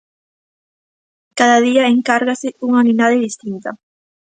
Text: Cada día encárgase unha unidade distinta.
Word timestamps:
Cada 1.39 1.57
día 1.67 1.93
encárgase 1.95 2.49
unha 2.65 2.81
unidade 2.83 3.23
distinta. 3.27 3.69